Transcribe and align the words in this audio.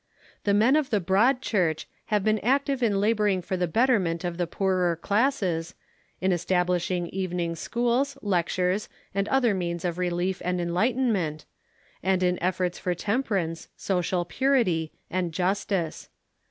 The 0.45 0.55
men 0.55 0.75
of 0.75 0.89
the 0.89 0.99
Broad 0.99 1.43
Church 1.43 1.87
have 2.07 2.23
been 2.23 2.39
active 2.39 2.81
in 2.81 2.99
laboring 2.99 3.39
for 3.43 3.55
the 3.55 3.67
betterment 3.67 4.23
of 4.23 4.37
the 4.37 4.47
poorer 4.47 4.95
classes, 4.95 5.75
in 6.19 6.31
establishing 6.31 7.05
evening 7.09 7.55
schools, 7.55 8.17
lectures, 8.23 8.89
and 9.13 9.27
other 9.27 9.53
means 9.53 9.85
of 9.85 9.99
relief 9.99 10.41
and 10.43 10.59
enlightenment, 10.59 11.45
and 12.01 12.23
in 12.23 12.41
efforts 12.41 12.79
for 12.79 12.95
temperance, 12.95 13.67
social 13.77 14.25
purity, 14.25 14.91
and 15.11 15.33
justice. 15.35 16.09